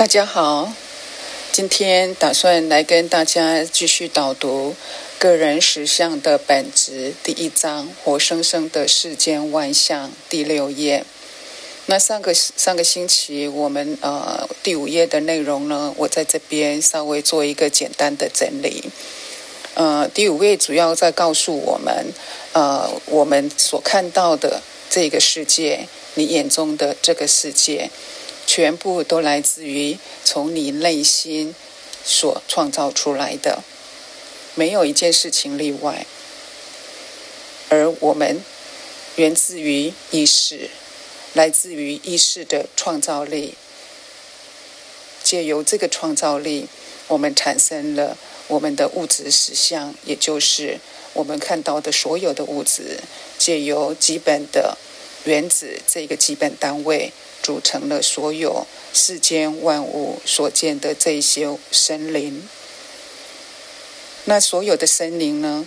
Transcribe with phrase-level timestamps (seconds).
[0.00, 0.72] 大家好，
[1.52, 4.70] 今天打算来跟大家继续导读
[5.18, 11.04] 《个人实相的本质》第一章“活生生的世间万象”第六页。
[11.84, 18.84] 那上个上个星期我们呃第五页的内容呢，我在这边稍微做一个简单的整理。
[19.74, 22.06] 呃，第五页主要在告诉我们，
[22.54, 27.90] 呃，我们所看到的这个世界，你眼中的这个世界。
[28.52, 31.54] 全部都来自于从你内心
[32.04, 33.62] 所创造出来的，
[34.56, 36.04] 没有一件事情例外。
[37.68, 38.42] 而我们
[39.14, 40.68] 源自于意识，
[41.32, 43.54] 来自于意识的创造力。
[45.22, 46.66] 借由这个创造力，
[47.06, 50.80] 我们产生了我们的物质实相，也就是
[51.12, 52.98] 我们看到的所有的物质，
[53.38, 54.76] 借由基本的
[55.22, 57.12] 原子这个基本单位。
[57.50, 58.64] 组成了所有
[58.94, 62.48] 世间万物所见的这些森林。
[64.26, 65.66] 那所有的森林呢，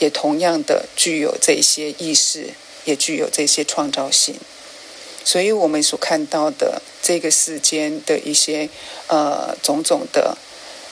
[0.00, 2.52] 也同样的具有这些意识，
[2.84, 4.34] 也具有这些创造性。
[5.22, 8.68] 所以，我们所看到的这个世间的一些
[9.06, 10.36] 呃种种的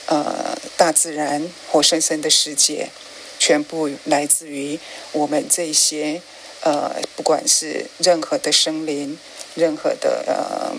[0.05, 2.87] 呃大自然活生生的世界，
[3.37, 4.79] 全部来自于
[5.11, 6.21] 我们这些
[6.61, 9.19] 呃，不管是任何的生灵。
[9.57, 10.77] 任何的呃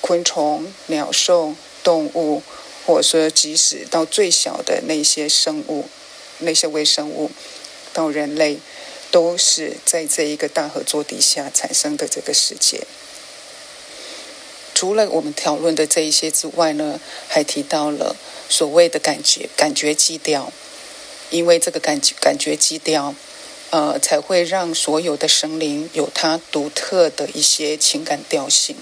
[0.00, 2.42] 昆虫、鸟兽、动物，
[2.86, 5.84] 或者说即使到最小的那些生物、
[6.38, 7.30] 那些微生物，
[7.92, 8.58] 到人类，
[9.10, 12.86] 都是在这一个大合作底下产生的这个世界。
[14.74, 18.16] 除了我们讨论的这一些之外呢，还提到了
[18.48, 20.50] 所谓的感觉感觉基调，
[21.28, 23.14] 因为这个感觉感觉基调。
[23.74, 28.76] 呃，才会让所有的生灵有它独特的一些情感调性，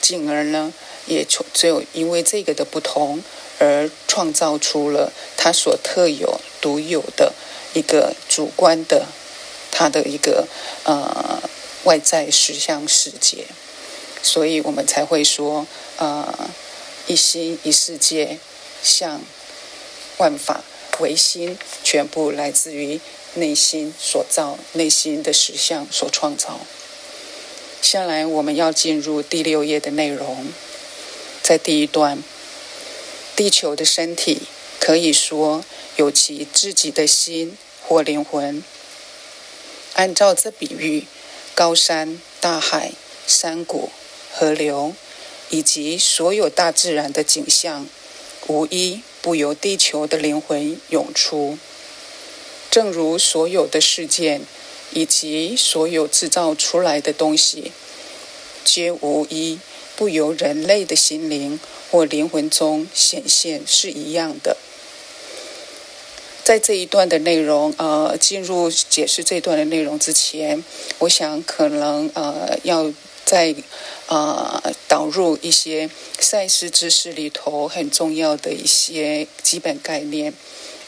[0.00, 0.72] 进而呢，
[1.04, 3.22] 也从只有因为这个的不同，
[3.58, 7.34] 而创造出了它所特有、独有的
[7.74, 9.04] 一个主观的
[9.70, 10.48] 它的一个
[10.84, 11.42] 呃
[11.84, 13.44] 外在实相世界，
[14.22, 15.66] 所以我们才会说，
[15.98, 16.48] 呃，
[17.06, 18.38] 一心一世界，
[18.82, 19.20] 像
[20.16, 20.64] 万法
[21.00, 22.98] 唯心，全部来自于。
[23.34, 26.60] 内心所造，内心的实相所创造。
[27.80, 30.48] 下来我们要进入第六页的内容，
[31.42, 32.22] 在第一段，
[33.34, 34.42] 地球的身体
[34.78, 35.64] 可以说
[35.96, 38.62] 有其自己的心或灵魂。
[39.94, 41.06] 按照这比喻，
[41.54, 42.92] 高山、大海、
[43.26, 43.90] 山谷、
[44.32, 44.94] 河流，
[45.48, 47.86] 以及所有大自然的景象，
[48.46, 51.58] 无一不由地球的灵魂涌出。
[52.70, 54.42] 正如所有的事件，
[54.92, 57.72] 以及所有制造出来的东西，
[58.64, 59.58] 皆无一
[59.96, 61.58] 不由人类的心灵
[61.90, 64.56] 或灵魂中显现是一样的。
[66.44, 70.64] 在这一段的内容，呃，进入解释这段的内容之前，
[71.00, 72.92] 我想可能呃要
[73.24, 73.54] 在
[74.06, 80.32] 呃导入一些赛事知识里头很重要的一些基本概念。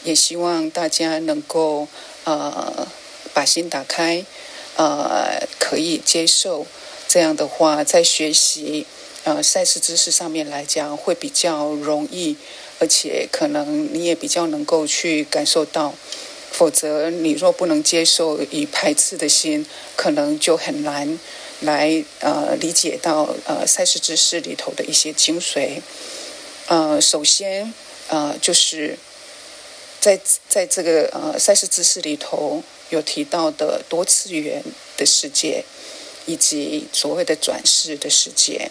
[0.03, 1.87] 也希望大家能够
[2.25, 2.87] 呃
[3.33, 4.25] 把心打开，
[4.75, 6.65] 呃可以接受
[7.07, 8.85] 这样的话，在学习
[9.23, 12.35] 呃赛事知识上面来讲会比较容易，
[12.79, 15.93] 而且可能你也比较能够去感受到。
[16.51, 19.65] 否则你若不能接受以排斥的心，
[19.95, 21.17] 可能就很难
[21.61, 25.81] 来呃理解到呃赛事知识里头的一些精髓。
[26.67, 27.73] 呃，首先
[28.09, 28.99] 呃就是。
[30.03, 30.19] 在
[30.49, 34.61] 在这个呃赛事知识里头有提到的多次元
[34.97, 35.63] 的世界，
[36.25, 38.69] 以及所谓的转世的世界，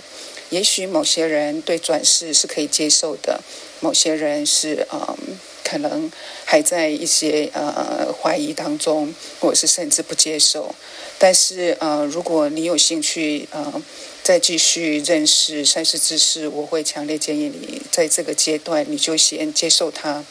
[0.51, 3.41] 也许某些人对转世是可以接受的，
[3.81, 5.17] 某些人是嗯
[5.65, 6.13] 可能
[6.45, 10.75] 还在一些呃怀疑当中，或者是甚至不接受。
[11.19, 13.83] 但是呃如果你有兴趣呃
[14.23, 20.23] 再继续认识三世知识，我会强烈建议你在这个阶段你就先接受它。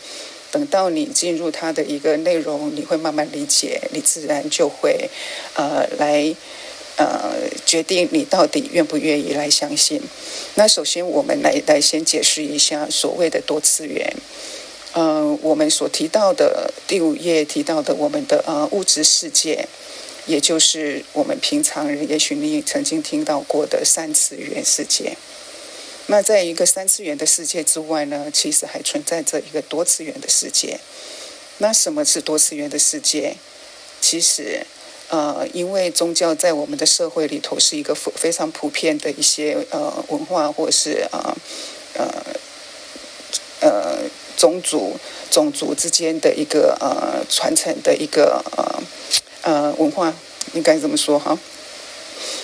[0.52, 5.10] 等到你进入它的一个内容，你会慢慢理解，你自然就会，
[5.56, 6.36] 呃，来，
[6.98, 7.34] 呃，
[7.66, 10.02] 决定你到底愿不愿意来相信。
[10.56, 14.14] 那首先，我们来来先解释一下所谓的多次元。
[14.94, 19.66] 嗯，我们所提到的第五页提到的我们的呃物质世界，
[20.26, 25.16] 也就是我们平常人，也许你曾经听到过的三次元世界。
[26.12, 30.78] 那在一个三次元的世界之外呢，其实还存在着一个多次元的世界。
[31.60, 33.38] 那什么是多次元的世界？
[34.02, 34.66] 其实，
[35.08, 41.34] 呃，因为宗教在我们的社会里头是一个非非常普遍的一些呃文化，或者是啊
[41.94, 42.06] 呃
[43.62, 44.00] 呃
[44.36, 45.00] 种族
[45.30, 48.84] 种族之间的一个呃传承的一个呃
[49.44, 50.14] 呃文化，
[50.56, 51.40] 应该怎么说哈？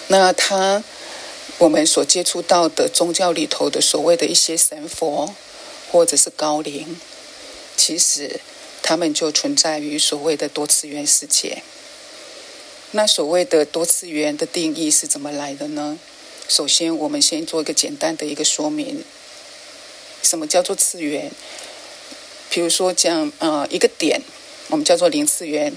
[0.08, 0.82] 那他
[1.60, 5.34] 我们所接触到的宗教里头的所谓的一些神佛
[5.92, 7.00] 或者是高灵，
[7.76, 8.40] 其实
[8.84, 11.64] 他们就存在于所谓的多次元世界。
[12.92, 15.98] 那所谓的多次元的定义是怎么来的呢？
[16.48, 19.04] 首先，我们先做一个简单的一个说明：
[20.22, 21.32] 什么叫做次元？
[22.50, 24.22] 比如说，讲啊，一个点，
[24.70, 25.74] 我们叫做零次元；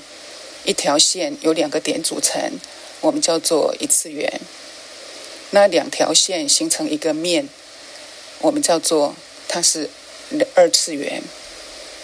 [0.65, 2.61] 一条线有两个点组成，
[3.01, 4.41] 我们叫做一次元。
[5.51, 7.49] 那两条线形成一个面，
[8.41, 9.15] 我们叫做
[9.49, 9.91] 它是
[10.55, 11.23] 二次元。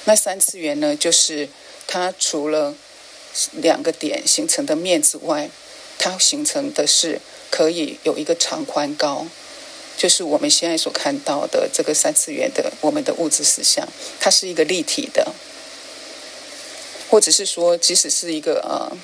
[0.04, 1.48] 那三次元呢，就是
[1.87, 2.75] 它除了
[3.52, 5.50] 两个点形成的面之外，
[5.98, 7.20] 它形成的是
[7.50, 9.26] 可以有一个长宽高，
[9.96, 13.88] 就是我们现在所看到的这个三次元的我们的物质实相，
[14.20, 15.32] 它是一个立体的，
[17.08, 18.96] 或者是说，即使是一个呃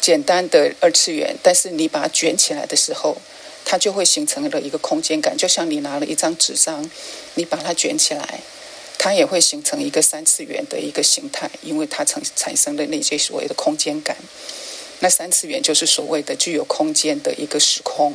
[0.00, 3.16] 简单的二次元，但是你把它卷起来的时候，
[3.64, 6.90] 它就会形成了一个空间感，就像你拿了一张纸张，
[7.34, 8.40] 你把它卷起来。
[9.02, 14.14] 它也会形成一个三次元的一个形态，因为它产产生的那些所谓的空间感。
[14.98, 18.14] 那三次元就是所谓的具有空间的一个时空，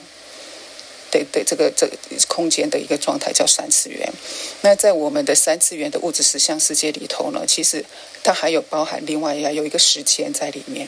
[1.10, 1.90] 对对，这个这
[2.28, 4.14] 空间的一个状态叫三次元。
[4.62, 7.84] 那在我们的三次元的物质实相世界里头呢，其实
[8.24, 10.88] 它还有包含另外要有一个时间在里面。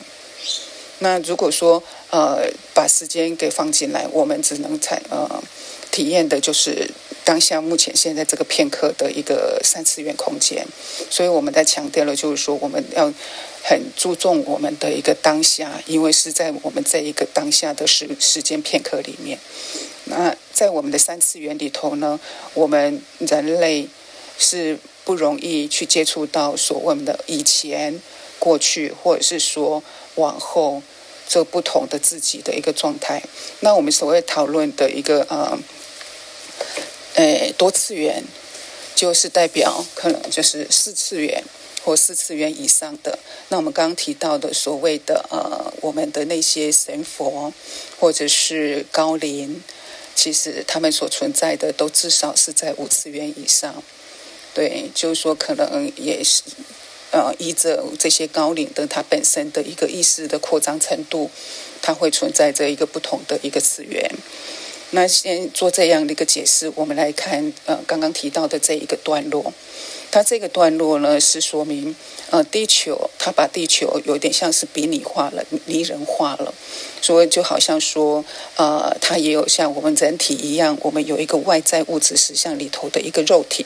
[1.00, 5.42] 那如果说呃把时间给放进来，我们只能采呃
[5.90, 6.90] 体验的就是。
[7.24, 10.66] 当下目前现在这个片刻的一个三次元空间，
[11.10, 13.12] 所以我们在强调了，就是说我们要
[13.62, 19.38] 很注重我们的一个当下，因为是在我们这一个当下的时时间片刻里面。
[20.04, 22.18] 那在我们的三次元里头呢，
[22.54, 23.86] 我们人类
[24.38, 28.00] 是不容易去接触到所谓的以前、
[28.38, 29.82] 过去，或者是说
[30.18, 30.82] 往后
[31.26, 33.22] 这不同的自己的一个状态。
[33.60, 35.58] 那我们所谓讨论的一个呃。
[37.14, 38.22] 诶，多次元
[38.94, 41.42] 就是代表可能就是四次元
[41.82, 43.18] 或四次元以上的。
[43.48, 47.52] 那我们刚刚提到的所谓的呃，我们的那些神佛
[47.98, 49.64] 或者是高灵，
[50.14, 53.82] 其实他们所存在的都至少是在五次元以上。
[54.54, 56.44] 对，就是说可能也是
[57.10, 61.30] 呃，依着这些高领的它本身的一个意识的扩张程度，
[61.80, 64.10] 它会存在着一个不同的一个次元。
[64.90, 69.52] 那先做这样的一个解释，我们来看呃刚刚提到的这一个段落。
[70.10, 71.94] 它这个段落呢是说明
[72.30, 76.54] 呃地球，它把地球有点像是比拟化了、拟人化了，
[77.00, 78.24] 所以就好像说
[78.56, 83.64] 呃它也有像我们人体一样，我们有一个外在物质实相里头的一个肉体，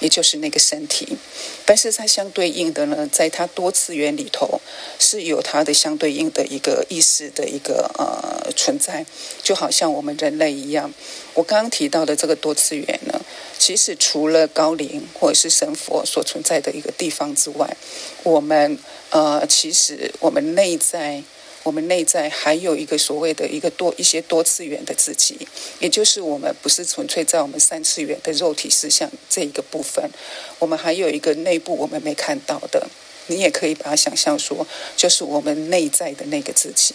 [0.00, 1.16] 也就是那个身体。
[1.64, 4.60] 但是它相对应的呢，在它多次元里头
[4.98, 9.04] 是有它的相对应的一个意识的一个呃存在，
[9.42, 10.92] 就好像我们人类一样。
[11.34, 13.20] 我刚刚提到的这个多次元呢，
[13.58, 17.76] 其实除了高龄或者是神佛所存在的一个地方之外，
[18.22, 18.78] 我们
[19.10, 21.22] 呃，其实我们内在，
[21.68, 25.36] 我们内在还有一个所谓的一个多一些多次元的自己，
[25.80, 30.10] 也就是我们不是纯粹在我们三次元的肉体思想这一个部分。
[30.58, 32.88] 我们还有一个内部我们没看到的，
[33.26, 36.94] 你也可以把它想象说，就是我们内在的那个自己。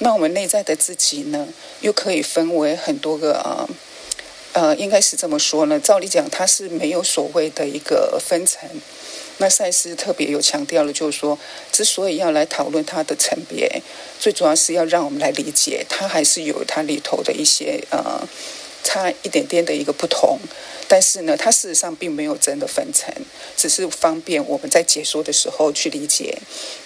[0.00, 1.48] 那我们内在的自己呢，
[1.80, 3.66] 又可以分为很多个啊，
[4.52, 5.80] 呃，应该是这么说呢。
[5.80, 8.68] 照理讲，它是没有所谓的一个分层。
[9.38, 11.38] 那赛斯特别有强调了，就是说，
[11.70, 13.82] 之所以要来讨论它的层别，
[14.18, 18.26] 最主要是要让我们来理解，它还是有它里头的一些呃。
[18.84, 20.40] 差一点点的一个不同，
[20.88, 23.14] 但是呢，它事实上并没有真的分层，
[23.56, 26.36] 只是方便我们在解说的时候去理解。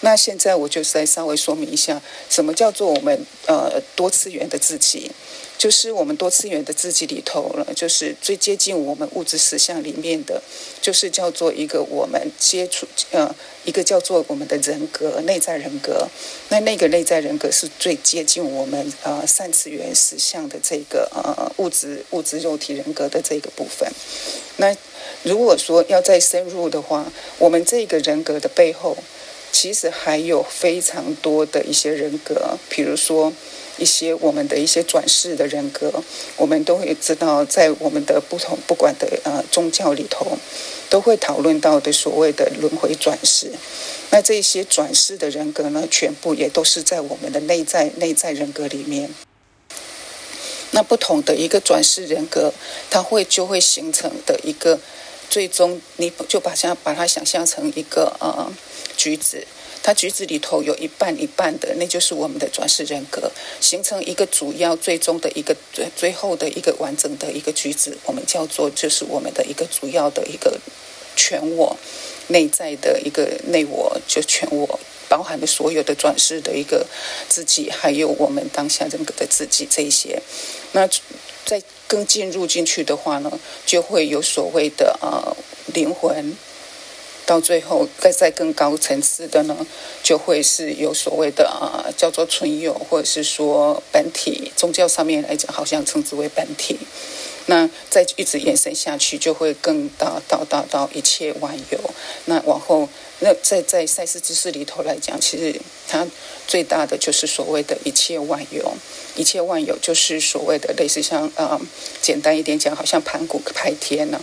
[0.00, 5.10] 那现在我就是来稍微说明一下，什么叫做我们呃多次元的自己。
[5.58, 10.42] 就是我们多次元的自己里头了，就是最接近我们物质实相里面的，
[10.82, 13.34] 就是叫做一个我们接触呃
[13.64, 16.06] 一个叫做我们的人格内在人格。
[16.50, 23.90] 那那个内在人格是最接近我们呃三次元实相的这个呃物质物质肉体人格的这个部分。
[24.58, 24.76] 那
[25.22, 28.96] 如果说要再深入的话，我们这个人格的背后，
[29.52, 33.32] 其实还有非常多的一些人格，比如说。
[33.78, 36.02] 一些我们的一些转世的人格，
[36.38, 40.38] 我们都会知道，在我们的不同不管的呃宗教里头，
[40.88, 43.52] 都会讨论到的所谓的轮回转世。
[44.08, 49.10] 那这些转世的人格呢，全部也都是在我们的内在内在人格里面。
[50.70, 52.54] 那不同的一个转世人格，
[52.88, 54.80] 它会就会形成的一个
[55.28, 58.52] 最终，你就把它把它想象成一个呃
[58.96, 59.46] 橘子。
[59.82, 63.30] 它橘子里头有一半一半的，那就是我们的转世人格，
[63.60, 70.58] 形成一个主要最终的一个最最后的一个完整的一个橘子，我们叫做就是我们的一个主要的一个
[71.14, 71.76] 全我
[72.28, 76.84] 内在的一个内我，就全我包含的所有的转世的一个
[77.28, 80.20] 自己，还有我们当下人格的自己这一些。
[80.72, 80.88] 那
[81.44, 85.36] 在更进入进去的话呢，就会有所谓的呃
[85.72, 86.36] 灵魂。
[87.24, 89.66] 到最后，再在更高层次的呢，
[90.00, 94.52] 就会是有所谓的呃，叫做存有，或者是说本体。
[94.54, 96.78] 宗教上面来讲，好像称之为本体。
[97.46, 101.78] 那再一直延伸下去，就会更大到到到一切万有。
[102.26, 102.88] 那往后，
[103.20, 106.06] 那在在赛事知识里头来讲，其实它
[106.46, 108.74] 最大的就是所谓的一切万有。
[109.16, 111.60] 一切万有就是所谓的类似像啊，
[112.02, 114.20] 简单一点讲，好像盘古开天呢，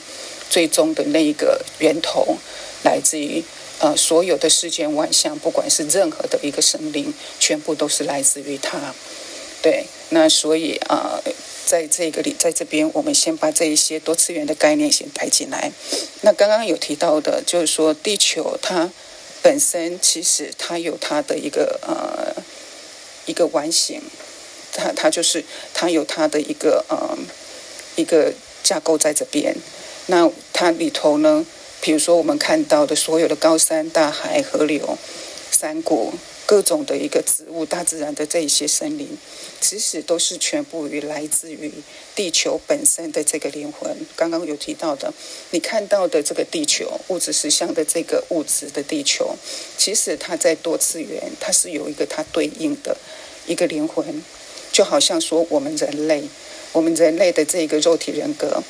[0.50, 2.38] 最终的那一个源头。
[2.84, 3.42] 来自于
[3.80, 8.94] 呃所有的世间万象，不管是任何的一个生灵，全部都是来自于它。
[9.62, 11.18] 对，那所以啊，
[11.66, 15.72] 在这个里，在这边，我们先把这一些多次元的概念先带进来。
[16.22, 18.92] 那刚刚有提到的，就是说地球它
[19.42, 22.42] 本身其实它有它的一个呃
[23.26, 24.02] 一个完形，
[24.74, 25.44] 它它就是
[25.74, 27.18] 它有它的一个呃
[27.96, 29.56] 一个架构在这边。
[30.08, 31.46] 那它里头呢？
[31.86, 34.98] 比如说，我们看到的所有的高山、大海、河流、
[35.52, 36.14] 山谷，
[36.54, 39.18] 各种的一个植物、大自然的这一些森林，
[39.60, 41.72] 其实都是全部于来自于
[42.14, 43.98] 地球本身的这个灵魂。
[44.16, 45.12] 刚刚有提到的，
[45.50, 49.36] 你看到的这个地球物质实相的这个物质的地球，
[49.80, 52.96] 其实它在多次元，它是有一个它对应的
[53.48, 54.24] 一个灵魂，
[54.72, 56.22] 就好像说我们人类，
[56.72, 58.62] 我们人类的这个肉体人格，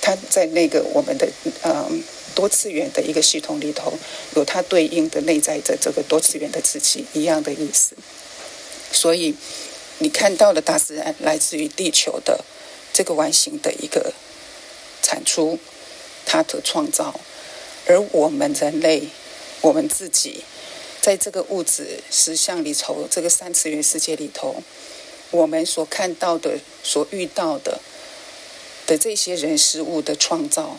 [0.00, 1.28] 它在那个我们的
[1.64, 2.04] 嗯。
[2.32, 3.92] 多次元的一个系统里头，
[4.34, 7.94] 有它对应的内在的这个多次元的自己一样的意思。
[8.90, 9.34] 所以，
[9.98, 12.44] 你看到的大自然来自于地球的
[12.92, 14.12] 这个完形的一个
[15.00, 15.58] 产出，
[16.26, 17.18] 它的创造。
[17.86, 19.08] 而我们人类，
[19.60, 20.44] 我们自己，
[21.00, 24.62] 在这个物质实相里头，这个三次元世界里头，
[25.30, 27.80] 我们所看到的、所遇到的
[28.86, 30.78] 的这些人事物的创造。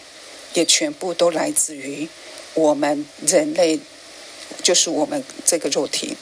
[0.53, 2.07] 也全部都来自于
[2.53, 3.79] 我们人类，
[4.61, 6.15] 就是我们这个肉体，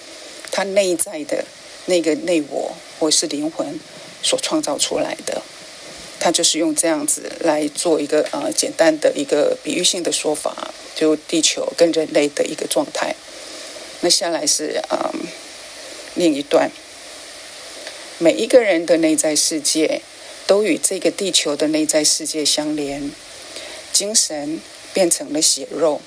[0.51, 1.45] 它内在的
[1.85, 3.79] 那个内我或是灵魂
[4.23, 5.41] 所创造出来的。
[6.19, 13.15] 它就是用这样子来做一个呃简单的一个比喻性的说法，就地球跟人类的一个状态。
[14.01, 15.27] 那下来是嗯
[16.13, 16.69] 另一段，
[18.19, 20.01] 每一个人的内在世界
[20.45, 23.11] 都与这个地球的内在世界相连。
[23.91, 24.59] 精神
[24.93, 26.01] 变成了血肉，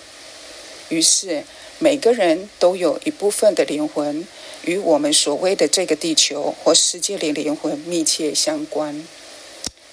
[0.88, 1.44] 于是
[1.78, 4.26] 每个人都有一部分的灵魂
[4.64, 9.06] 与我们所谓的这个地球或世界里灵魂密切相关。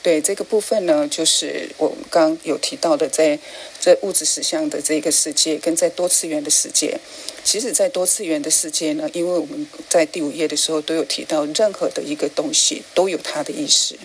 [0.04, 3.38] 对这个部分呢，就是我们刚有提到的，在
[3.80, 7.00] 在物质实相的这个世界，跟在多次元的世界。
[7.44, 13.96] 其实，在多次元的世界呢，因为我们在第五页的时候都有提到，任何的一个东西都有它的意识。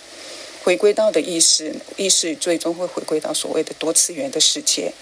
[0.67, 4.93] 回归到的意识，意识最终会回归到所谓的多次元的世界。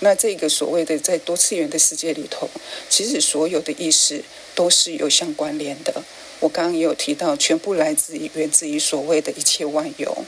[0.00, 2.48] 那这个所谓的在多次元的世界里头，
[2.88, 6.02] 其实所有的意识都是有相关联的。
[6.40, 10.24] 我刚刚也有提到，全部来自于源自于所谓的一切万有。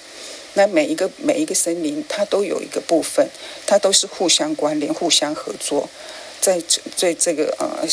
[0.53, 3.27] 那每一个每一个森林，它都有一个部分，
[3.67, 5.89] 它都是互相关联、互相合作，
[6.43, 6.63] 在
[6.95, 7.89] 在这个呃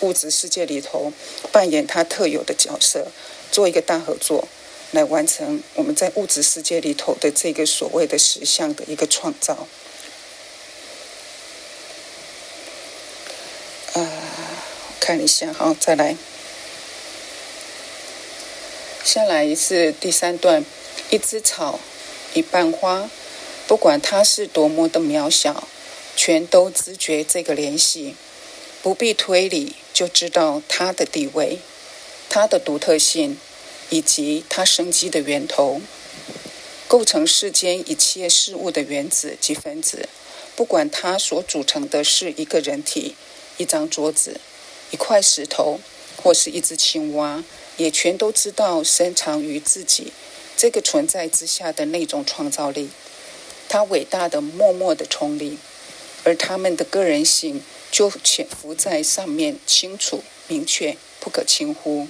[0.00, 1.12] 物质世界里头
[1.52, 3.08] 扮演它特有的角色，
[3.50, 4.48] 做一个大合作。
[4.92, 9.66] 来完成我们在物质世界里头的这个所谓的实相的一个创造。
[13.94, 14.08] 啊，
[15.00, 16.16] 看一下，好，再来。
[19.02, 20.64] 下来是第三段，
[21.10, 21.80] 一枝草，
[22.34, 23.10] 一瓣花，
[23.66, 25.66] 不管它是多么的渺小，
[26.14, 28.14] 全都知觉这个联系，
[28.82, 31.60] 不必推理就知道它的地位，
[32.28, 33.38] 它的独特性。
[33.92, 35.82] 以及它生机的源头，
[36.88, 40.08] 构成世间一切事物的原子及分子，
[40.56, 43.14] 不管它所组成的是一个人体、
[43.58, 44.40] 一张桌子、
[44.90, 45.78] 一块石头，
[46.16, 47.44] 或是一只青蛙、
[47.76, 50.10] 也全都知道深藏于自己
[50.56, 52.88] 这个存在之下的那种创造力，
[53.68, 55.58] 它伟大的默默的冲力，
[56.24, 62.08] 而他们的个人性就潜伏在上面，清楚明确，不可轻忽。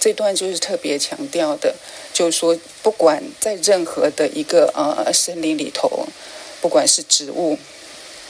[0.00, 1.74] 这段就是特别强调的，
[2.12, 6.06] 就是说，不管在任何的一个呃森林里头，
[6.60, 7.58] 不管是植物，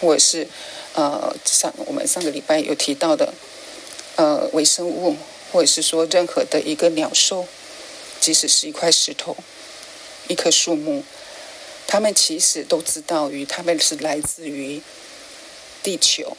[0.01, 0.49] 或者是
[0.95, 3.35] 呃上我们上个礼拜有提到的
[4.17, 5.15] 呃微生物，
[5.53, 7.47] 或者是说任何的一个鸟兽，
[8.19, 9.37] 即使是一块石头、
[10.29, 11.05] 一棵树木，
[11.87, 14.81] 他们其实都知道于他们是来自于
[15.83, 16.35] 地球，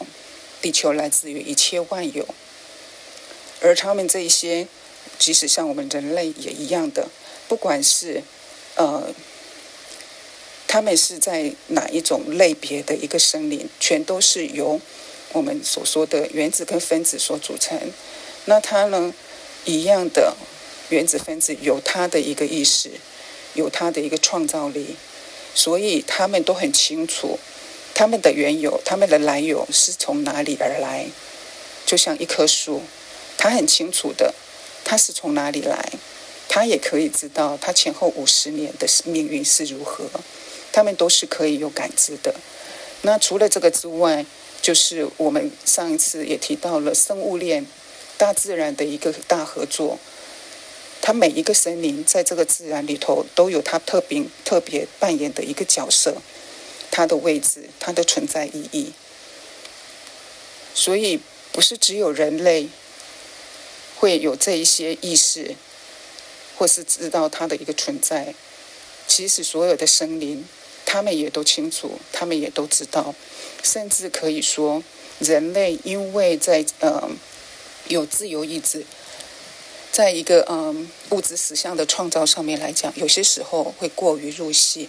[0.59, 2.27] 地球来自于一切万有，
[3.61, 4.67] 而他们这一些。
[5.19, 7.09] 即使像我们人类也一样的，
[7.49, 8.23] 不管是
[8.75, 9.13] 呃，
[10.65, 14.79] 他们是在哪一种类别的一个生灵，全都是由
[15.33, 17.77] 我们所说的原子跟分子所组成。
[18.45, 19.13] 那它呢，
[19.65, 20.35] 一样的
[20.87, 22.89] 原子分子有它的一个意识，
[23.55, 24.95] 有它的一个创造力，
[25.53, 27.37] 所以他们都很清楚
[27.93, 31.07] 他们的缘由，他们的来由是从哪里而来。
[31.85, 32.83] 就像一棵树，
[33.37, 34.33] 它很清楚的。
[34.89, 35.91] 他是从哪里来？
[36.47, 40.09] 他也可以知道他前后五十年的命运是如何。
[40.71, 42.33] 他们都是可以有感知的。
[43.03, 44.25] 那除了这个之外，
[44.63, 47.67] 就是我们上一次也提到了生物链，
[48.17, 49.99] 大自然的一个大合作。
[51.03, 56.15] 它每一个森林在这个自然里头都有它特别特别扮演的一个角色，
[56.89, 58.91] 它的位置，它的存在意义。
[60.73, 61.19] 所以
[61.51, 62.69] 不是只有人类。
[63.99, 65.55] 会有这一些意识，
[66.57, 68.33] 或是知道它的一个存在。
[69.07, 70.45] 其实所有的生灵，
[70.85, 73.13] 他们也都清楚，他们也都知道。
[73.61, 74.81] 甚至可以说，
[75.19, 77.09] 人类因为在呃
[77.89, 78.85] 有自由意志，
[79.91, 84.87] 在一个嗯物质实相的创造上面来讲，有些时候会过于入戏，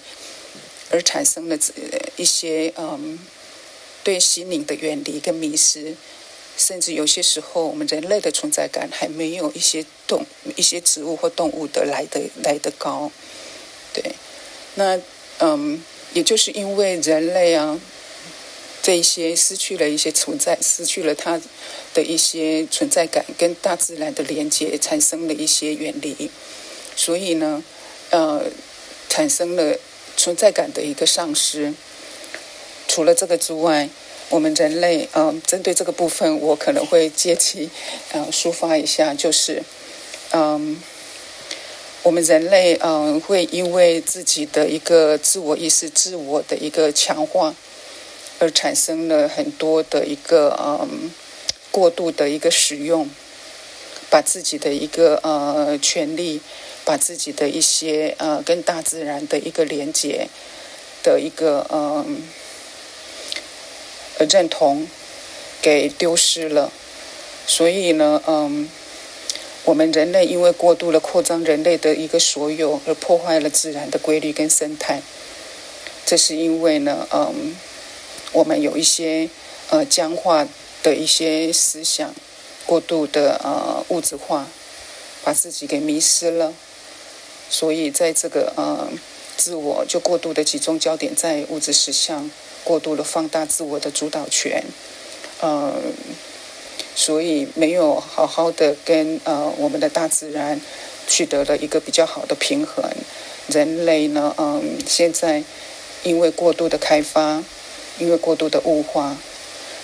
[0.90, 1.58] 而产生了
[2.16, 3.18] 一些嗯
[4.04, 5.96] 对心灵的远离跟迷失。
[6.60, 10.26] 甚至有些时候，我们人类的存在感还没有一些动、
[10.56, 13.10] 一些植物或动物的来的来的高。
[13.94, 14.12] 对，
[14.74, 15.00] 那
[15.38, 17.80] 嗯，也就是因为人类啊，
[18.82, 21.40] 这一些失去了一些存在，失去了它
[21.94, 26.30] 的一些存在感，跟大自然的连接，产生了一些远离，
[26.94, 27.64] 所以呢，
[28.10, 28.44] 呃，
[29.08, 29.78] 产生了
[30.14, 31.72] 存在感的一个丧失。
[32.86, 33.88] 除了这个之外。
[34.30, 37.68] 我们人类，嗯，针对这个部分，我可能会借机，
[38.12, 39.64] 嗯，抒发一下，就是，
[40.30, 40.80] 嗯，
[42.04, 47.56] 我们人类，嗯，会因为自己的一个自我意识、自我的一个强化，
[48.38, 51.10] 而产生了很多的一个，嗯，
[51.72, 53.10] 过度的一个使用，
[54.10, 56.40] 把自己的一个呃权利，
[56.84, 60.28] 把自己的一些呃跟大自然的一个连接
[61.02, 62.22] 的一个，嗯。
[64.26, 64.86] 认同
[65.62, 66.72] 给丢失了，
[67.46, 68.68] 所以呢，嗯，
[69.64, 75.02] 我们人类因为过度的扩张人类的一个所有，而破坏了自然的规律跟生态。
[76.06, 77.56] 这是因为呢，嗯，
[78.32, 79.28] 我们有一些
[79.68, 80.48] 呃僵化
[80.82, 82.14] 的一些思想，
[82.66, 84.48] 过度的呃物质化，
[85.22, 86.52] 把自己给迷失了。
[87.48, 88.88] 所以在这个呃
[89.36, 92.30] 自我就过度的集中焦点在物质实相。
[92.64, 94.62] 过度的放大自我的主导权，
[95.40, 95.72] 呃，
[96.94, 100.60] 所以没有好好的跟呃我们的大自然
[101.08, 102.84] 取得了一个比较好的平衡。
[103.48, 105.42] 人类呢，嗯，现在
[106.02, 107.42] 因为过度的开发，
[107.98, 109.16] 因为过度的物化，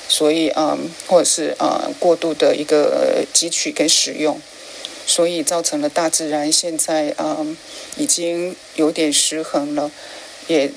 [0.09, 4.41] 所以嗯，或者是呃过度的一个汲取跟使用，
[5.07, 7.57] 所以造成了大自然现在嗯
[7.97, 9.91] 已经有点失衡了，
[10.47, 10.71] 也。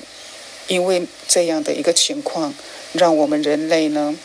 [0.68, 2.54] 因为这样的一个情况，
[2.92, 4.16] 让我们人类呢，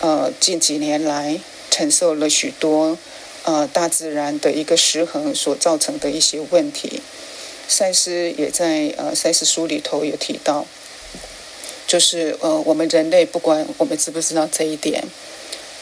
[0.00, 2.98] 呃，近几年来承受了许多
[3.44, 7.00] 呃大自然的一个失衡所造成的一些问题。
[7.68, 10.66] 赛斯也在呃赛斯书里头有提到，
[11.86, 15.02] 就是呃我们人类不管我们知不知道这一点，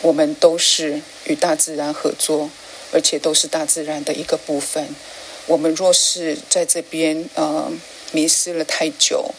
[0.00, 2.48] 我们都是与大自然合作，
[2.92, 4.88] 而且都是大自然的一个部分。
[5.46, 7.70] 我们若是在这边呃
[8.12, 9.34] 迷失了太久。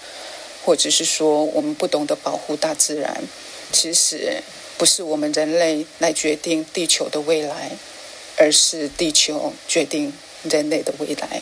[0.66, 3.22] 或者是说，我们不懂得保护大自然，
[3.72, 4.42] 其实
[4.80, 7.72] 不是我们人类来决定地球的未来，
[8.36, 10.12] 而是地球决定
[10.44, 11.42] 人类的未来。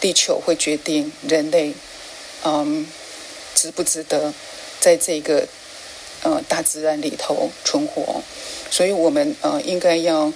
[0.00, 1.74] 地球会决定人类，
[2.44, 2.86] 嗯，
[3.54, 4.32] 值不值得
[4.78, 5.48] 在这个
[6.22, 8.22] 呃大自然里头存活。
[8.70, 10.32] 所以我们呃应该要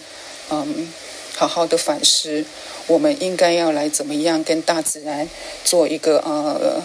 [0.51, 0.93] 嗯
[1.37, 2.45] 好好的反思，
[2.87, 5.29] 我们应该要来怎么样跟大自然
[5.65, 6.83] 做一个呃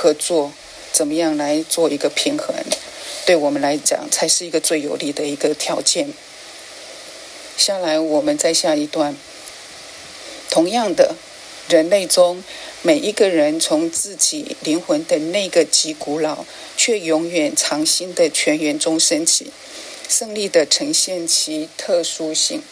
[0.00, 0.52] 合作，
[0.92, 2.54] 怎么样来做一个平衡，
[3.26, 6.14] 对我们来讲才是一个最有利的一个条件。
[7.56, 9.16] 下来，我们再下一段，
[10.48, 11.16] 同样的，
[11.68, 12.44] 人类中
[12.82, 16.44] 每一个人从自己灵魂的那个极古老
[16.76, 19.50] 却永远藏心的泉源中升起，
[20.08, 22.62] 胜利的呈现其特殊性。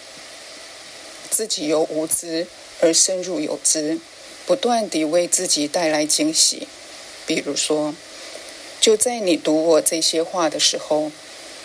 [1.29, 2.47] 自己由无知
[2.81, 3.99] 而深入有知，
[4.47, 6.69] 不断地为自己带来惊喜。
[7.27, 7.95] 比如说，
[8.81, 11.11] 就在你读我这些话的时候，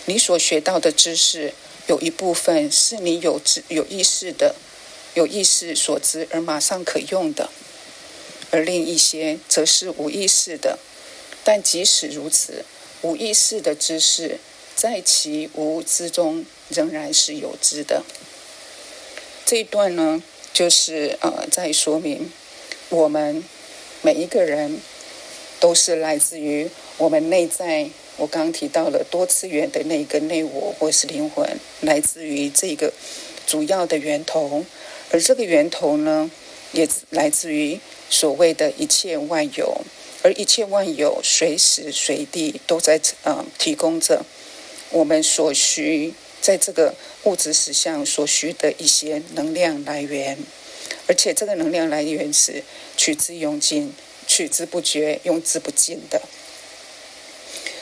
[0.05, 1.53] 你所学到的知识
[1.87, 4.55] 有一部分是你有知有意识的、
[5.13, 7.49] 有意识所知而马上可用的，
[8.49, 10.79] 而另一些则是无意识的。
[11.43, 12.65] 但即使如此，
[13.01, 14.39] 无意识的知识
[14.75, 18.03] 在其无知中仍然是有知的。
[19.45, 22.31] 这一段呢，就是呃，在说明
[22.89, 23.43] 我们
[24.01, 24.79] 每一个人
[25.61, 27.89] 都是来自于我们内在。
[28.17, 32.91] 我刚刚提到了多次元的那个内我或是灵魂，来自于这个
[33.47, 34.65] 主要的源头，
[35.11, 36.29] 而这个源头呢，
[36.73, 39.81] 也来自于所谓的一切万有，
[40.21, 44.25] 而一切万有随时随地都在呃提供着
[44.91, 46.13] 我们所需。
[46.41, 46.95] 在这个
[47.25, 50.35] 物质实相所需的一些能量来源，
[51.07, 52.63] 而且这个能量来源是
[52.97, 53.93] 取之用尽、
[54.31, 56.21] 取之不绝、用之不尽的。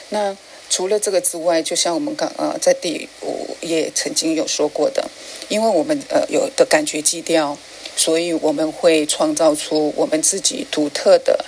[0.08, 0.36] 那
[0.68, 5.08] 除了这个之外，就像我们刚呃在第五页曾经有说过的，
[5.48, 7.56] 因为我们呃有的感觉基调，
[7.94, 11.44] 所以我们会创造出我们自己独特的、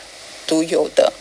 [0.47, 1.12] 独有的。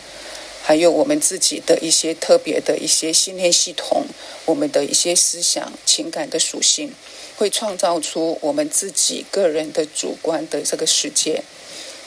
[0.64, 4.06] 还有我们自己的一些特别的一些信念系统，
[4.44, 6.94] 我们的一些思想、情感的属性，
[7.36, 11.42] 会创造出我们自己个人的主观的这个世界。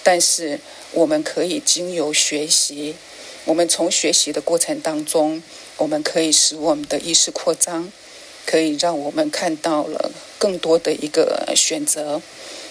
[0.03, 0.61] 但是，
[0.95, 2.95] 我们可以经由学习，
[3.43, 5.43] 我们从学习的过程当中，
[5.75, 7.91] 我们可以使我们的意识扩张，
[8.45, 12.21] 可以让我们看到了更多的一个选择，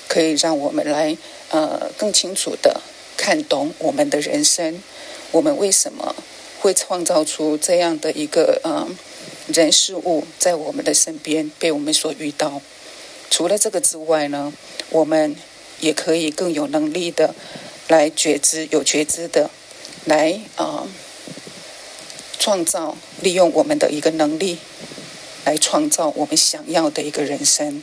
[0.09, 1.19] 可以让我们来
[1.51, 2.81] 呃更清楚的
[3.19, 4.83] 看懂我们的人生。
[5.31, 6.17] 我们为什么
[6.61, 8.89] 会创造出这样的一个呃
[9.49, 12.63] 人事物在我们的身边被我们所遇到？
[13.29, 14.51] 除了这个之外呢，
[14.89, 15.37] 我们
[15.81, 17.35] 也可以更有能力的
[17.89, 19.51] 来觉知、有觉知的
[20.05, 20.87] 来啊
[22.39, 24.59] 创造，利用我们的一个能力
[25.45, 27.83] 来创造我们想要的一个人生。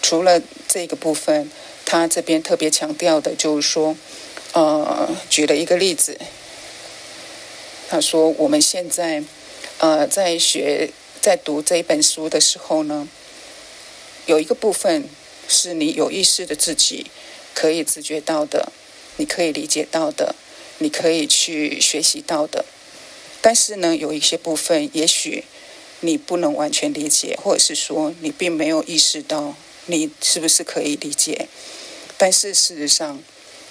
[0.00, 1.50] 除了这个部分，
[1.84, 3.96] 他这边特别强调的就是说。
[4.54, 6.18] 呃，举了一个例子，
[7.88, 9.24] 他说：“我们现在，
[9.78, 10.90] 呃，在学、
[11.22, 13.08] 在读这一本书的时候呢，
[14.26, 15.08] 有一个部分
[15.48, 17.10] 是你有意识的自己
[17.54, 18.72] 可以自觉到的，
[19.16, 20.34] 你可以理解到的，
[20.78, 22.64] 你可以去学习到的。
[23.40, 25.44] 但是呢，有一些部分，也许
[26.00, 29.54] 你不能完全理解，或者是说你并没有意识到
[29.86, 31.48] 你是不是可以理解。
[32.16, 33.20] 但是事实上，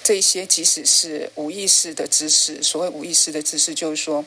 [0.03, 4.25] 这些即使是无意识的知识，所谓无意识的知识，就是说，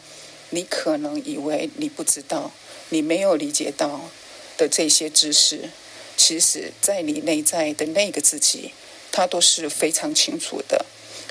[0.51, 2.53] 你可能以为你不知道，
[2.88, 4.09] 你没有理解到
[4.57, 5.69] 的这些知识，
[6.17, 8.73] 其实在你内在的那个自己，
[9.14, 10.85] 他都是非常清楚的。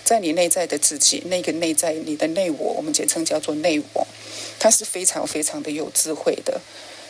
[0.06, 4.08] 在你内在的自己，那个内在你的内我，我们简称叫做内我，
[4.58, 6.62] 他是非常非常的有智慧的。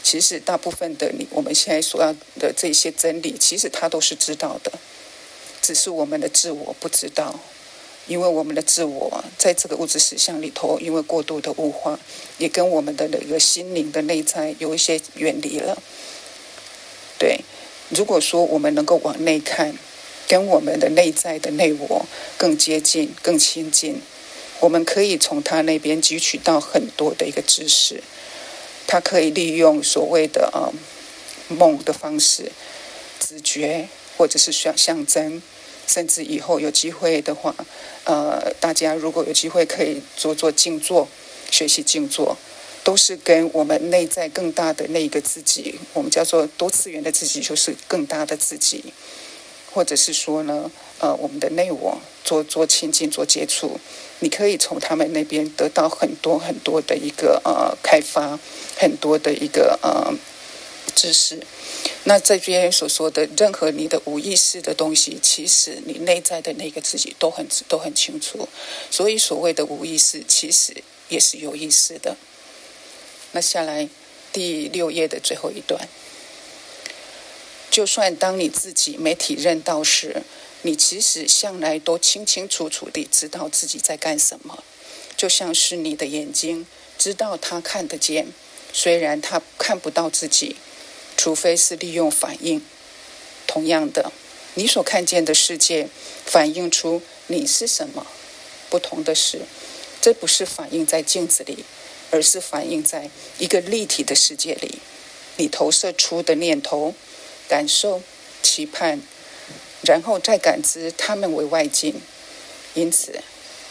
[0.02, 4.72] 其实大部分的你，我们现在所要的这些真理，其实他都是知道的。
[5.62, 7.40] 只是我们的自我不知道，
[8.08, 12.00] 因为我们的自我在这个物质实相里头，因为过度的物化，
[12.38, 15.82] 也跟我们的那个心灵的内在有一些远离了。
[17.18, 17.40] 对，
[17.90, 19.78] 如果说我们能够往内看，
[20.28, 22.06] 跟我们的内在的内我
[22.38, 24.02] 更接近、更亲近，
[24.60, 28.02] 我们可以从他那边汲取到很多的一个知识。
[28.86, 30.70] 他可以利用所谓的啊
[31.48, 32.52] 梦的方式、
[33.20, 35.42] 直觉，或者是象象征。
[35.86, 37.54] 甚至以后有机会的话，
[38.06, 41.10] 呃，大家如果有机会可以做做静坐，
[41.52, 42.38] 学习静坐，
[42.86, 48.82] 都是跟我们内在更大的那个自己，我们叫做多次元的自己，就是更大的自己，
[49.74, 53.80] 或者是说呢，呃，我们的内我做做亲近、做接触，
[54.20, 58.40] 你可以从他们那边得到很多很多的一个呃开发，
[58.78, 60.14] 很多的一个呃
[60.96, 61.40] 知识。
[62.04, 68.48] 那这边所说的任何你的无意识的东西，其实你内在的那个自己都很都很清楚。
[68.92, 72.16] 所以所谓的无意识，其实也是有意识的。
[73.32, 73.90] 那下来
[74.32, 75.90] 第六页的最后一段，
[77.74, 80.22] 就算当你自己没体认到时，
[80.62, 84.64] 你其实向来都清清楚楚地知道自己在干什么。
[85.18, 86.68] 就像是你的眼睛
[87.00, 88.28] 知道它看得见，
[88.72, 90.56] 虽然它看不到自己，
[91.18, 92.64] 除非是利用反应。
[93.48, 94.12] 同样的，
[94.54, 95.90] 你所看见的世界
[96.24, 98.06] 反映出你是什么。
[98.70, 99.42] 不同的是，
[100.00, 101.66] 这不是反映在镜子里，
[102.12, 103.10] 而是反映在
[103.40, 104.78] 一个立体的世界里。
[105.38, 106.94] 你投射出的念头、
[107.48, 108.02] 感受、
[108.42, 109.02] 期盼，
[109.84, 112.02] 然后再感知它们为外境。
[112.74, 113.22] 因此，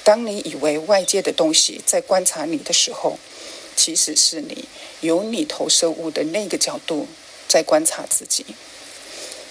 [0.04, 3.18] 当你以为外界的东西在观察你的时候，
[3.74, 4.66] 其实是你
[5.00, 7.08] 由你投射物的那个角度
[7.48, 8.44] 在观察自己。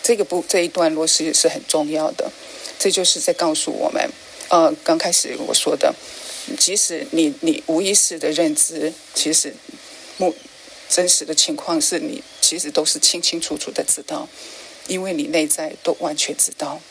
[0.04, 2.32] 这个不这一段落是是很重要的，
[2.80, 4.10] 这就是在告诉我们，
[4.50, 5.94] 呃，刚开始我说的，
[6.58, 9.54] 即使你你无意识的认知，其实
[10.18, 10.34] 目。
[10.92, 14.28] 真实的情况是你其实都是清清楚楚的知道，
[14.88, 16.82] 因为你内在都完全知道。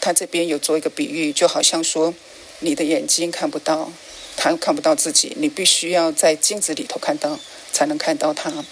[0.00, 2.14] 他这边有做一个比喻，就好像说
[2.60, 3.92] 你的眼睛看不到，
[4.36, 7.40] 他看不到自己，你必须要在镜子里头看到
[7.72, 8.64] 才能看到他。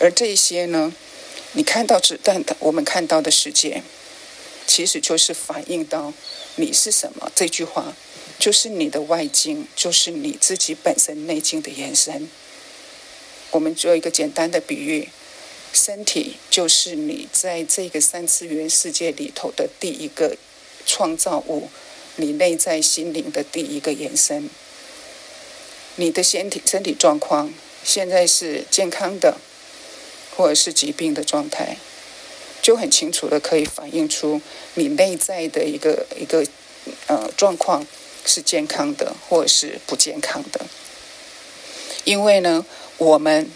[0.00, 0.92] 而这些呢，
[1.52, 3.84] 你看到只但我们看到的世界，
[4.66, 6.12] 其实就是反映到
[6.56, 7.30] 你是什么。
[7.36, 7.94] 这句话
[8.36, 12.28] 就是你的外境，就是你自己本身内境的延伸。
[13.54, 15.08] 我们做一个简单的比喻，
[15.72, 20.36] 身体就是你在这个三次元世界里头的第一个
[20.84, 21.68] 创造物，
[22.16, 24.50] 你内在心灵的第一个延伸。
[25.94, 29.38] 你的身体身体状况现在是健康的，
[30.36, 31.76] 或者是疾病的状态，
[32.60, 34.42] 就很清楚的可以反映出
[34.74, 36.44] 你内在的一个一个
[37.06, 37.86] 呃状况
[38.26, 40.66] 是健康的，或者是不健康的。
[42.02, 42.66] 因为呢。
[42.98, 43.50] 我们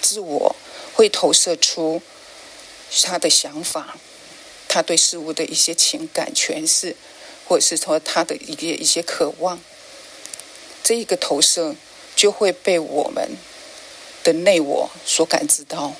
[0.00, 0.56] 自我
[0.94, 2.02] 会投射出
[3.02, 3.96] 他的想法，
[4.68, 6.96] 他对事物的一些情感诠释，
[7.46, 9.60] 或者是说他的一些一些渴望。
[10.82, 11.76] 这一个投射
[12.16, 13.36] 就会被我们
[14.24, 15.94] 的内我所感知到。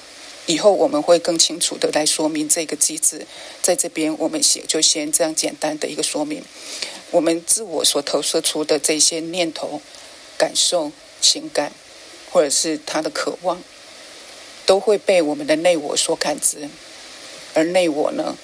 [0.47, 3.27] 以后我们会更清楚的来说明这个机制。
[3.63, 6.43] 在这边我们写就先这样简单的一个说明。
[7.13, 9.81] 我们自我所投射出的这些念头、
[10.37, 11.73] 感受、情感。
[12.33, 13.63] 或者是他的渴望，
[14.65, 16.71] 都会被我们的内我所感知，
[17.53, 18.39] 而内我呢，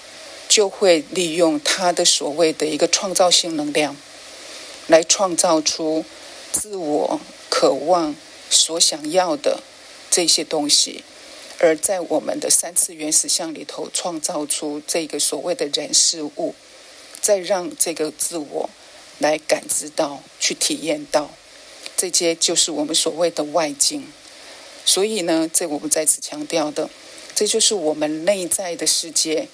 [0.47, 3.97] 就会利用他的所谓的一个创造性能量，
[4.89, 6.05] 来创造出
[6.53, 8.15] 自我渴望
[8.51, 9.63] 所想要的
[10.11, 11.03] 这些东西，
[11.59, 16.55] 而在我们的三次原始相里头创造出这个所谓的人事物，
[17.23, 18.69] 再让这个自我
[19.19, 21.31] 来感知到、去体验到。
[21.99, 24.07] 这些就是我们所谓的外境，
[24.85, 26.89] 所以呢，这我们再次强调的，
[27.35, 29.49] 这就是我们内在的世界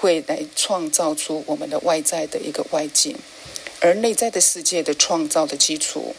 [0.00, 3.16] 会来创造出我们的外在的一个外境，
[3.80, 6.16] 而内在的世界的创造的基础，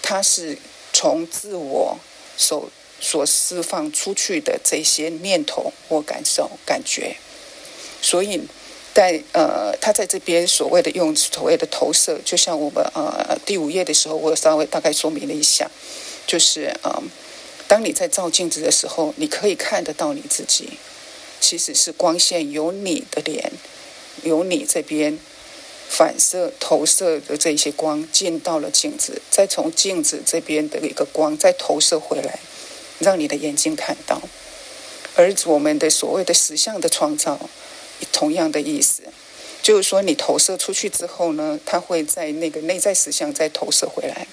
[0.00, 0.56] 它是
[0.94, 1.98] 从自我
[2.38, 7.16] 所所释放出去的这些念头或感受、感觉，
[8.00, 8.40] 所以。
[8.92, 15.70] 在呃，他在这边所谓的用所谓的投射，就像我们呃第五页的时候，我稍微大概说明了一下，
[16.26, 17.02] 就是呃，
[17.66, 20.70] 当你在照镜子的时候，你可以看得到你自己，
[21.40, 23.52] 其实是光线由你的脸，
[24.24, 25.18] 由你这边
[25.88, 32.40] 反射投射的这些光进到了镜子，再从镜子这边的一个光再投射回来，
[32.98, 34.20] 让你的眼睛看到，
[35.14, 37.48] 而我们的所谓的实相的创造。
[38.12, 39.02] 同样的意思，
[39.62, 44.26] 就是说你投射出去之后呢，它会在那个内在实相再投射回来，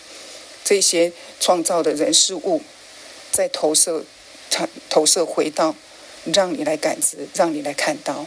[0.64, 2.62] 这些创造的人事物
[3.32, 4.06] 再投射，
[4.90, 5.76] 投射回到
[6.26, 8.26] 让你来感知，让你来看到。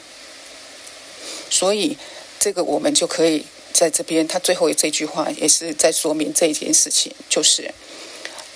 [1.49, 1.97] 所以
[2.39, 7.73] 这个我们就可以在这边，他最后这句话也是在说明这一件事情，就是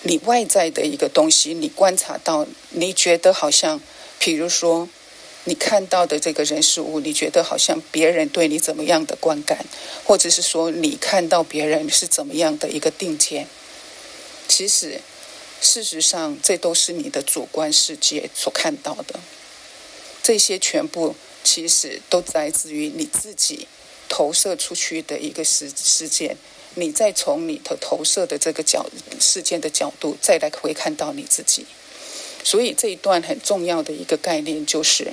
[0.02, 3.80] 你外在的一个东西，你观察到，你觉得好像，
[4.18, 4.88] 比如说。
[5.46, 9.66] 你看到的这个人事物，你觉得好像别人对你怎么样的观感，
[10.02, 13.46] 或者是说你看到别人是怎么样的一个定见？
[14.48, 15.02] 其实，
[15.60, 19.20] 事实上，这都是你的主观世界所看到的。
[20.22, 23.68] 这些全部其实都来自于你自己
[24.08, 26.38] 投射出去的一个事事件。
[26.76, 28.86] 你再从你的投射的这个角
[29.20, 31.66] 事件的角度，再来回看到你自己。
[32.42, 35.12] 所以这一段很重要的一个概念就是。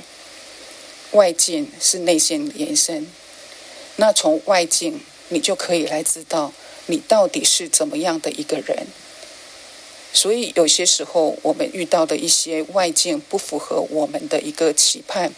[1.12, 3.08] 外境是内心延伸，
[3.98, 6.54] 那从外境你就可以来知道
[6.86, 8.88] 你到底是怎么样的一个人。
[10.14, 15.34] 所以有些时候我们遇到的一些外境不符合我们的一个期盼，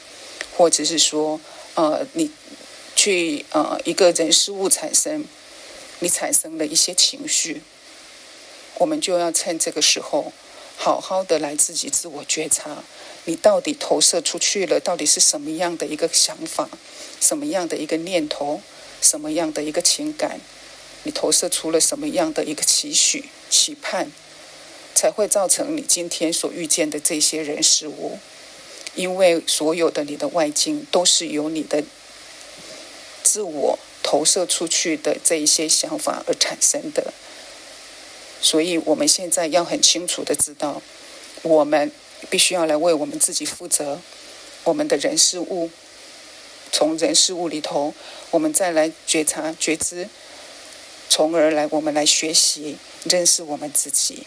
[0.58, 1.40] 或者是说，
[1.76, 2.32] 呃，你
[2.96, 5.26] 去呃一个人事物产生，
[6.00, 7.62] 你产生了一些情绪，
[8.80, 10.34] 我们就要趁这个时候，
[10.76, 12.84] 好好的来自己自我觉察，
[13.26, 16.70] 你到底投射出去了，到底是什么样的一个想法，
[17.20, 18.62] 什么样的一个念头，
[19.02, 20.40] 什么样的一个情感，
[21.04, 24.12] 你投射出了什么样的一个期许、期盼。
[24.96, 28.20] 才会造成你今天所遇见的这些人事物，
[28.94, 31.84] 因为所有的你的外境都是由你的
[33.24, 37.12] 自我投射出去的这一些想法而产生的。
[38.40, 40.80] 所以，我们现在要很清楚的知道，
[41.42, 41.92] 我们
[42.30, 44.00] 必须要来为我们自己负责。
[44.64, 45.70] 我们的人事物，
[46.72, 47.94] 从人事物里头，
[48.32, 50.08] 我们再来觉察觉知，
[51.10, 54.26] 从而来我们来学习认识我们自己。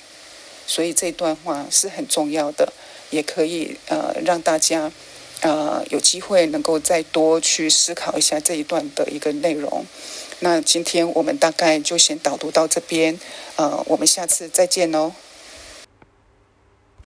[0.67, 2.73] 所以这段话是很重要的，
[3.11, 4.93] 也可以呃让大家
[5.41, 9.87] 呃有机会能够再多去思考一下这一段的一个内容。
[10.41, 13.19] 那今天我们大概就先导读到这边，
[13.57, 15.15] 呃，我们下次再见喽。